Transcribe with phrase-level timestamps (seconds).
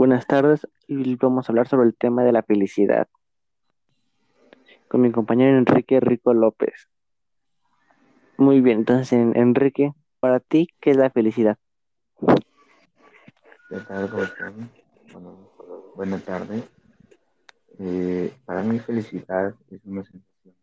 [0.00, 3.06] Buenas tardes y vamos a hablar sobre el tema de la felicidad
[4.88, 6.88] con mi compañero Enrique Rico López.
[8.38, 11.58] Muy bien, entonces en- Enrique, para ti, ¿qué es la felicidad?
[15.12, 15.50] Bueno,
[15.94, 16.64] buenas tardes.
[17.78, 20.54] Eh, para mí felicidad es una sensación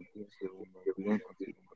[0.04, 0.23] mismo.
[0.42, 1.70] Uno bien consigo mismo.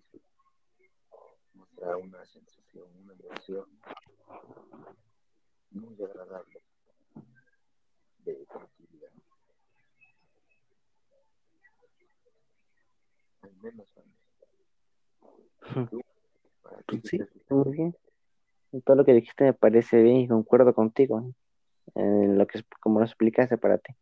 [1.55, 3.67] Mostrar una sensación, una emoción
[5.71, 6.61] muy agradable
[8.25, 9.13] de tranquilidad.
[13.43, 14.13] Al menos para mí.
[15.91, 16.01] ¿Tú?
[16.63, 17.97] ¿Para ti sí, muy bien.
[18.85, 21.33] Todo lo que dijiste me parece bien y concuerdo contigo
[21.95, 23.95] en lo que es como lo explicaste para ti.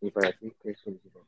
[0.00, 1.22] ¿Y para ti qué es felicidad?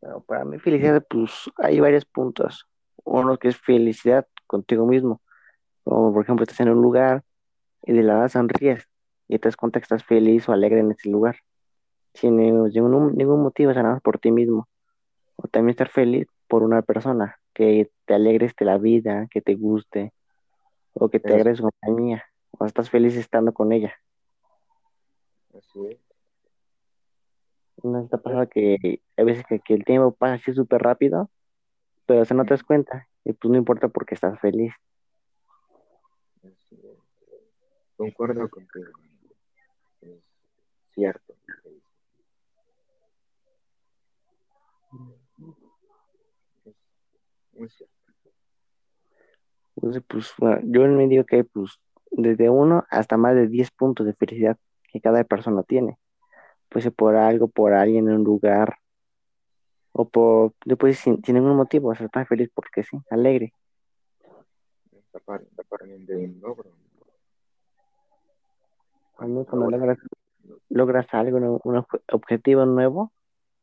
[0.00, 2.66] Bueno, para mí felicidad, pues hay varios puntos.
[3.04, 5.20] Uno que es felicidad contigo mismo,
[5.84, 7.24] como por ejemplo estás en un lugar
[7.82, 8.88] y de la nada sonríes
[9.28, 11.36] y te das cuenta que estás feliz o alegre en ese lugar,
[12.14, 14.68] sin ningún, ningún motivo, o sea, nada más por ti mismo.
[15.36, 19.54] O también estar feliz por una persona, que te alegres de la vida, que te
[19.54, 20.12] guste,
[20.94, 23.94] o que te su compañía, o estás feliz estando con ella.
[25.56, 26.09] así es.
[27.82, 31.30] ¿No te ha pasado que a veces que, que el tiempo pasa así súper rápido,
[32.06, 33.08] pero se no te das cuenta?
[33.24, 34.72] Y pues no importa porque estás feliz.
[37.96, 38.92] Concuerdo contigo.
[40.00, 40.22] Es
[40.94, 41.34] cierto.
[46.64, 46.74] Es
[47.52, 47.94] muy cierto.
[49.76, 51.78] Entonces, pues bueno, yo me digo que hay pues
[52.10, 54.58] desde uno hasta más de 10 puntos de felicidad
[54.92, 55.98] que cada persona tiene.
[56.70, 58.76] Puede ser por algo, por alguien en un lugar,
[59.92, 63.52] o por, después sin, sin ningún motivo, o sea, estás feliz porque sí, alegre.
[65.24, 66.70] Parte también de un logro.
[69.16, 69.98] Cuando, Cuando logras,
[70.68, 73.12] logras, algo, un, un obje- objetivo nuevo,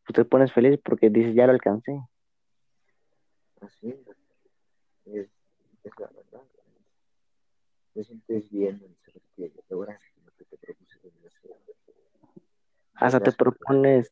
[0.05, 1.99] pues te pones feliz porque dices, ya lo alcancé.
[3.61, 3.95] así
[5.05, 5.29] es,
[5.83, 6.43] es la verdad.
[7.93, 11.86] Te sientes bien en saber que lograste lo que te propusiste desde hace.
[12.99, 14.11] Hasta te propones,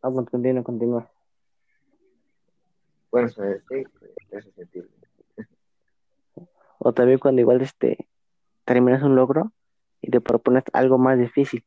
[0.00, 1.10] vamos, continúa, continúa.
[3.10, 4.88] Bueno, sí, pues, bien.
[6.78, 8.08] O también cuando igual este,
[8.64, 9.52] terminas un logro
[10.00, 11.64] y te propones algo más difícil.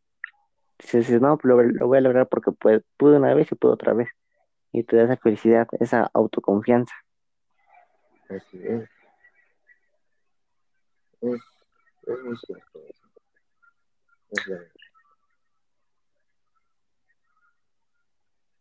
[0.80, 3.94] Dices, no, lo, lo voy a lograr porque pues, pude una vez y pude otra
[3.94, 4.10] vez.
[4.72, 6.96] Y te da esa felicidad, esa autoconfianza.
[8.30, 8.90] Así es.
[11.22, 11.42] Es,
[12.08, 12.80] es muy cierto.
[14.32, 14.68] Es verdad.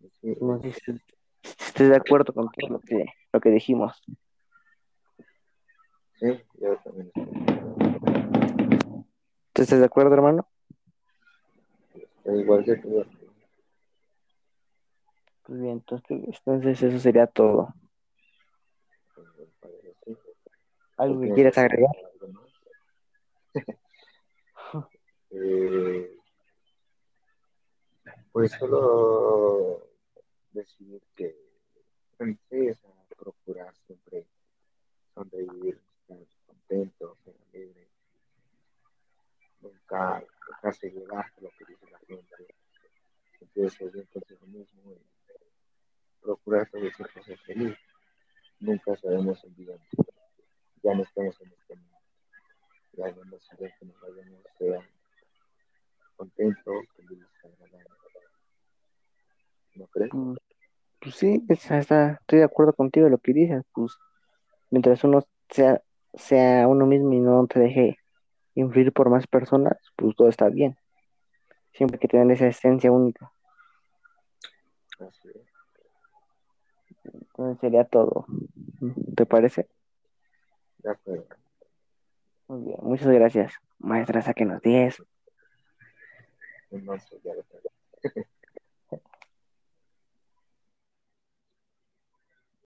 [0.00, 1.00] Sí, No sé si,
[1.42, 4.00] estoy de acuerdo con todo lo que, lo que dijimos.
[6.14, 7.24] sí, yo también estoy,
[9.52, 10.48] ¿Tú estás de acuerdo, hermano?
[12.24, 13.04] igual que tú.
[15.42, 17.74] Pues bien, entonces, entonces eso sería todo.
[20.96, 21.90] ¿Algo ¿Tú que quieras agregar?
[25.34, 26.14] Eh,
[28.32, 29.81] pues solo
[30.52, 31.36] decir que
[32.18, 34.26] empieces a procurar siempre
[35.14, 37.88] sonreír, estar contento, ser alegre,
[39.60, 42.54] nunca dejarse llevar lo que dice la gente,
[43.38, 45.00] sentirse bien consigo mismo y
[46.20, 47.76] procurar todo siempre ser feliz.
[48.60, 49.76] Nunca sabemos el día
[50.82, 51.98] ya no estamos en este mundo,
[52.92, 54.88] ya no nos saber que nos vayamos, sea
[56.16, 57.88] contento, feliz, agradable.
[59.74, 60.10] ¿No crees?
[60.10, 60.38] Pues,
[61.02, 63.62] pues sí, está, está- estoy de acuerdo contigo en lo que dices.
[63.74, 63.92] Pues
[64.70, 65.82] mientras uno sea,
[66.14, 67.98] sea uno mismo y no te deje
[68.54, 70.76] influir por más personas, pues todo está bien.
[71.72, 73.32] Siempre que tener esa esencia única.
[75.00, 75.52] Así es.
[77.04, 78.26] Entonces sería todo.
[79.16, 79.68] ¿Te parece?
[80.78, 81.26] De acuerdo.
[82.48, 85.02] Muy bien, muchas gracias, maestra, sáquenos 10.
[86.70, 87.42] Entonces, ya lo.